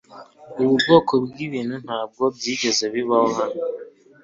Ubu 0.61 0.73
bwoko 0.83 1.11
bwibintu 1.25 1.75
ntabwo 1.85 2.23
byigeze 2.35 2.83
bibaho 2.93 3.27
hano. 3.37 3.59